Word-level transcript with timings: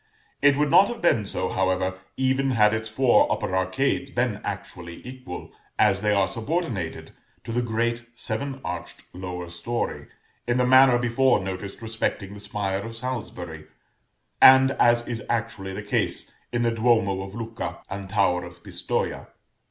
It 0.41 0.55
would 0.57 0.71
not 0.71 0.87
have 0.87 0.99
been 0.99 1.27
so, 1.27 1.49
however, 1.49 1.99
even 2.17 2.49
had 2.49 2.73
its 2.73 2.89
four 2.89 3.31
upper 3.31 3.55
arcades 3.55 4.09
been 4.09 4.41
actually 4.43 5.05
equal; 5.05 5.51
as 5.77 6.01
they 6.01 6.11
are 6.11 6.27
subordinated 6.27 7.11
to 7.43 7.51
the 7.51 7.61
great 7.61 8.07
seven 8.15 8.61
arched 8.65 9.03
lower 9.13 9.47
story, 9.47 10.07
in 10.47 10.57
the 10.57 10.65
manner 10.65 10.97
before 10.97 11.39
noticed 11.39 11.83
respecting 11.83 12.33
the 12.33 12.39
spire 12.39 12.79
of 12.79 12.95
Salisbury, 12.95 13.67
and 14.41 14.71
as 14.79 15.07
is 15.07 15.21
actually 15.29 15.71
the 15.73 15.83
case 15.83 16.33
in 16.51 16.63
the 16.63 16.71
Duomo 16.71 17.21
of 17.21 17.35
Lucca 17.35 17.83
and 17.87 18.09
Tower 18.09 18.43
of 18.43 18.63
Pistoja. 18.63 19.27